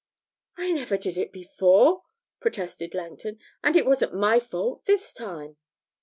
'I 0.57 0.71
never 0.71 0.97
did 0.97 1.15
it 1.15 1.31
before,' 1.31 2.01
protested 2.39 2.95
Langton, 2.95 3.37
'and 3.63 3.75
it 3.75 3.85
wasn't 3.85 4.15
my 4.15 4.39
fault 4.39 4.85
this 4.85 5.13
time.' 5.13 5.57